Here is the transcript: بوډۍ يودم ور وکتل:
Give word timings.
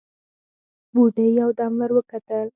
بوډۍ 0.93 1.27
يودم 1.39 1.73
ور 1.79 1.91
وکتل: 1.95 2.47